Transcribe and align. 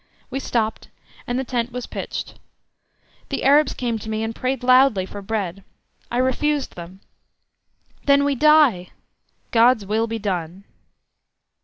We 0.31 0.39
stopped, 0.39 0.87
and 1.27 1.37
the 1.37 1.43
tent 1.43 1.71
was 1.71 1.85
pitched. 1.85 2.39
The 3.29 3.43
Arabs 3.43 3.75
came 3.75 3.99
to 3.99 4.09
me, 4.09 4.23
and 4.23 4.35
prayed 4.35 4.63
loudly 4.63 5.05
for 5.05 5.21
bread. 5.21 5.63
I 6.09 6.17
refused 6.17 6.73
them. 6.73 7.01
"Then 8.07 8.23
we 8.23 8.33
die!" 8.33 8.89
"God's 9.51 9.85
will 9.85 10.07
be 10.07 10.17
done!" 10.17 10.63